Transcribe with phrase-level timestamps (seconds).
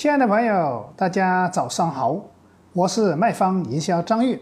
[0.00, 2.18] 亲爱的朋友，大家早上好，
[2.72, 4.40] 我是卖方营销张玉。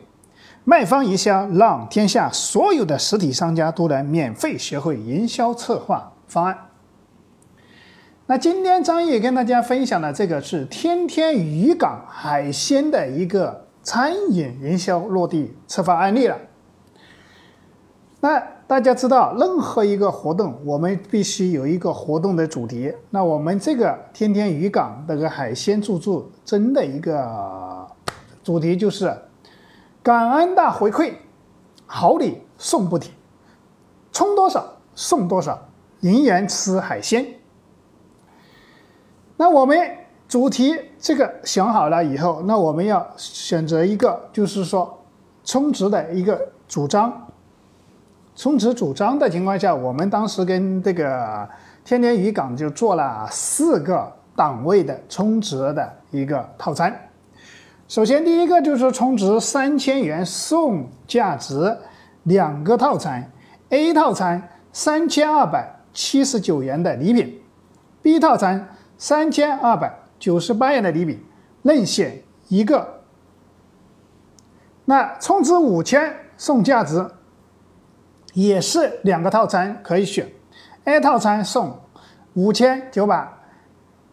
[0.63, 6.57] 卖方营销让天下所有的实体商家都能免费学会营销策划方案。
[8.27, 16.39] 那今天张玉跟大家分享的这个是天天渔港海鲜的一个餐饮营销落地策划案例了。
[18.21, 22.93] 那大家知道，任何一个活动，我们必须有一个活动的主题。
[23.09, 27.87] 那我们这个天天渔港那个海鲜自助真的一个
[28.45, 29.11] 主题就是
[30.03, 31.15] 感恩大回馈，
[31.87, 33.11] 好礼送不停，
[34.13, 34.63] 充多少
[34.95, 35.59] 送多少，
[36.01, 37.25] 零元吃海鲜。
[39.39, 39.79] 那我们
[40.29, 44.99] 主题这个想好了以后，那我们要选择一个，就是说
[45.43, 47.25] 充值的一个主张。
[48.39, 51.47] 充值主张的情况下，我们当时跟这个
[51.85, 56.97] 天天渔港就做了四个档位的充值的一个套餐。
[57.89, 61.77] 首先，第一个就是充值三千元送价值
[62.23, 63.29] 两个套餐
[63.71, 67.43] ，A 套餐三千二百七十九元的礼品
[68.03, 71.21] ，B 套餐三千二百九十八元的礼品，
[71.63, 73.01] 任选一个。
[74.85, 77.05] 那充值五千送价值。
[78.35, 80.29] 也是两个套餐可以选
[80.85, 81.81] ，A 套餐送
[82.35, 83.27] 五千九百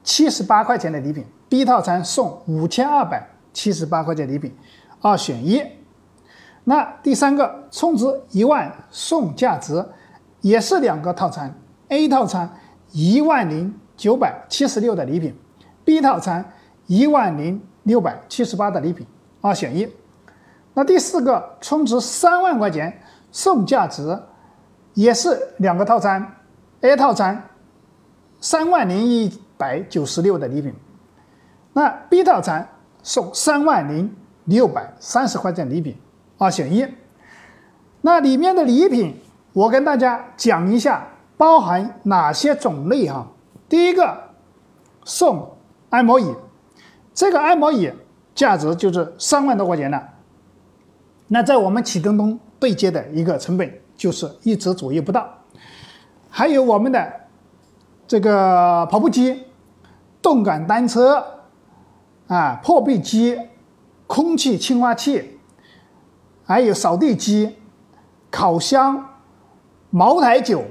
[0.04, 4.56] 七十八块钱的礼品，B 套餐送五千二百七十八块钱礼品，
[5.02, 5.62] 二选一。
[6.64, 9.86] 那第三个充值一万送价值，
[10.42, 11.54] 也是两个套餐
[11.90, 12.50] ，A 套餐
[12.92, 15.36] 一万零九百七十六的礼品
[15.84, 16.54] ，B 套餐
[16.88, 19.06] 一万零六百七十八的礼品，
[19.42, 19.88] 二选一。
[20.74, 23.02] 那第四个充值三万块钱。
[23.36, 24.18] 送价值
[24.94, 26.38] 也是两个套餐
[26.80, 27.50] ，A 套餐
[28.40, 30.74] 三万零一百九十六的礼品，
[31.74, 32.70] 那 B 套餐
[33.04, 35.98] 送三万零六百三十块钱礼品，
[36.38, 36.88] 二选一。
[38.00, 39.20] 那里面的礼品
[39.52, 43.28] 我跟大家讲一下，包含哪些种类哈？
[43.68, 44.30] 第一个
[45.04, 45.58] 送
[45.90, 46.34] 按摩椅，
[47.14, 47.92] 这个按摩椅
[48.34, 50.12] 价值就是三万多块钱了。
[51.28, 52.40] 那在我们启东东。
[52.60, 55.28] 对接的一个成本就是一直左右不到，
[56.30, 57.14] 还有我们的
[58.08, 59.44] 这个跑步机、
[60.22, 61.24] 动感单车
[62.28, 63.40] 啊、破壁机、
[64.08, 65.38] 空气净化器，
[66.44, 67.56] 还有扫地机、
[68.30, 69.20] 烤箱、
[69.90, 70.64] 茅台酒，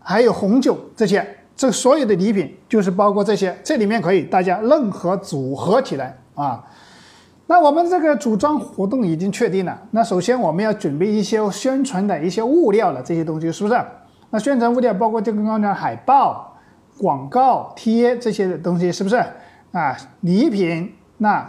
[0.00, 6.64] 还有红酒这些，这所有的礼品就是包括这些，这里面可以大家任何组合起来啊。
[7.46, 9.78] 那我们这个组装活动已经确定了。
[9.90, 13.78] 那首先我们要准备一些宣传的一些物料了，这些东西是不是？
[14.30, 16.56] 那宣传物料包括这个刚才海报、
[16.98, 19.22] 广告贴这些东西，是不是？
[19.72, 21.44] 啊，礼品那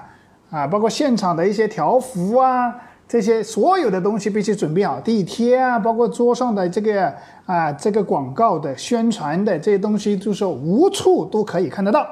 [0.50, 2.76] 啊，包括现场的一些条幅啊，
[3.08, 5.00] 这些所有的东西必须准备好。
[5.00, 7.14] 地贴啊，包括桌上的这个
[7.46, 12.06] 啊，这个广告的宣传的这些东西，就是无处都可以看得到，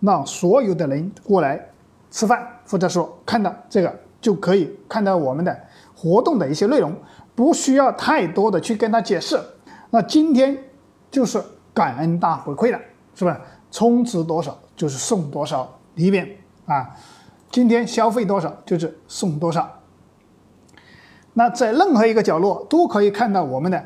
[0.00, 1.60] 让所有的人过来。
[2.10, 5.58] 吃饭，或者说看到这个就可以看到我们的
[5.94, 6.94] 活动的一些内容，
[7.34, 9.38] 不需要太多的去跟他解释。
[9.90, 10.56] 那今天
[11.10, 12.78] 就是感恩大回馈了，
[13.14, 13.40] 是吧？
[13.70, 16.36] 充值多少就是送多少礼品
[16.66, 16.96] 啊！
[17.50, 19.80] 今天消费多少就是送多少。
[21.34, 23.84] 那在任何一个角落都可以看到我们的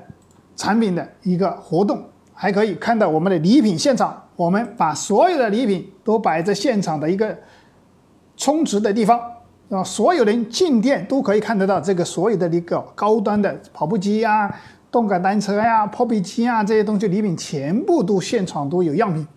[0.55, 4.29] 产品的一个活动，还可以看到我们的礼品现场。
[4.37, 7.37] 我们把所有的礼品都摆在现场的一个。
[8.41, 9.21] 充值的地方，
[9.69, 14.51] 啊，所有人进店都可以看得到这个所有的一个高端的跑步机呀、
[14.91, 19.29] 动感单车呀、破壁机啊这些东西礼品全部都现场都有样品，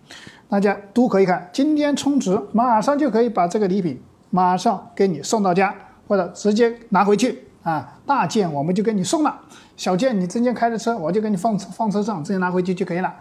[0.48, 1.50] 大家都可以看。
[1.52, 4.00] 今天充值，马上就可以把这个礼品
[4.30, 5.74] 马上给你送到家，
[6.08, 7.98] 或者直接拿回去啊。
[8.06, 9.38] 大件我们就给你送了，
[9.76, 13.14] 小件你直接开着车，我就给你放放车上，直接拿回去就可以了。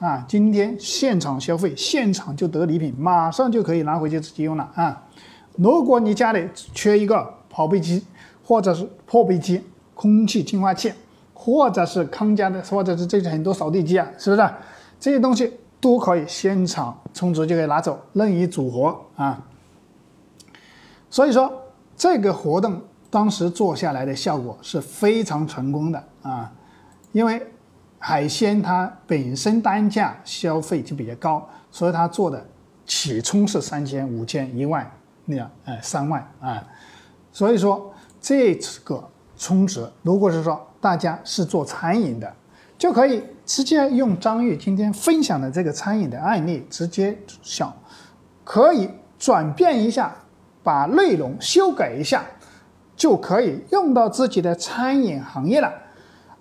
[0.00, 5.04] 啊，今天现场消费，现场就得礼品，马上就可以拿回去自己用了啊。
[5.58, 8.04] 如果你家里缺一个跑步机，
[8.44, 9.60] 或者是破壁机、
[9.92, 10.92] 空气净化器，
[11.34, 14.48] 或者是康佳的，或者是这些很多扫地机啊，是不是？
[15.00, 19.44] 这些东西都可以现场充值就可以拿走，任意组合啊。
[21.10, 21.52] 所以说
[21.96, 26.52] 这个活动当时做下来的效果是非常成功的啊，
[27.10, 27.44] 因为
[27.98, 32.46] 海鲜它本身单价消费就比较高，所以它做的
[32.86, 34.88] 起充是三千、五千、一万。
[35.30, 36.66] 那样，哎，三万啊，
[37.30, 42.32] 所以说这个充值，如果是说大家是做餐饮的，
[42.78, 47.70] 就可以直接用张玉今天分享的这个餐饮的案例，直接想
[48.42, 50.16] 可以转变一下，
[50.62, 52.24] 把内容修改一下，
[52.96, 55.70] 就可以用到自己的餐饮行业了。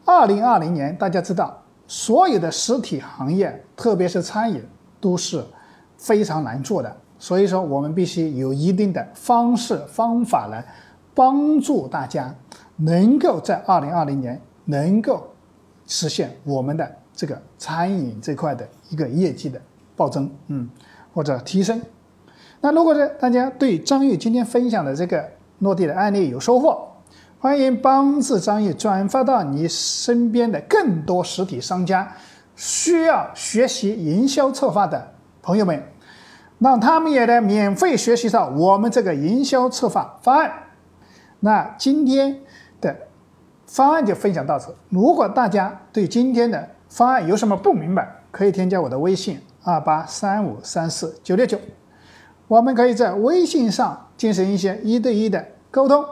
[0.06, 4.64] 二零二零年，大家知道，所有的实体行业，特别是餐饮，
[5.02, 5.44] 都是
[5.98, 6.96] 非常难做的。
[7.20, 10.64] 所以说，我们必须有一定的方式方法来
[11.16, 12.34] 帮助大家，
[12.76, 15.28] 能够在二零二零年能够
[15.88, 19.60] 实现我们的这个餐饮这块的一个业绩的
[19.96, 20.70] 暴增，嗯，
[21.14, 21.82] 或者提升。
[22.62, 25.28] 那如果是大家对张玉今天分享的这个
[25.60, 26.88] 落地的案例有收获，
[27.40, 32.12] 欢迎帮助张玉转发到你身边的更多实体商家，
[32.56, 35.82] 需要学习营销策划的朋友们，
[36.60, 40.52] 让他们也能免费学习到我们这个营销策划方案。
[41.40, 42.40] 那今天
[42.82, 42.96] 的
[43.66, 44.76] 方案就分享到此。
[44.90, 51.60] 如果大家对今天的方案有什么不明白，可以添加我的微信二八三五三四九六九。
[52.48, 56.04] 我们可以在微信上进行一些一对一的沟通，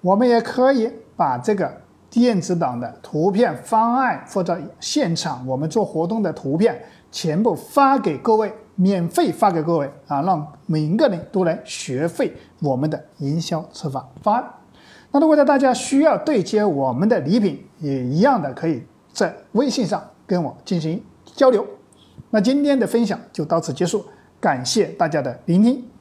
[0.00, 1.72] 我们也可以把这个
[2.10, 14.44] 电子档的图片方案或者现场我们做活动的图片全部发给各位，免费发给各位啊，让每一个人都来学会我们的营销策划方案。
[15.10, 18.82] 那如果在大家需要对接我们的礼品，也一样的可以
[19.12, 21.66] 在微信上跟我进行交流。
[22.30, 24.04] 那今天的分享就到此结束。
[24.38, 25.95] 感谢大家的聆听。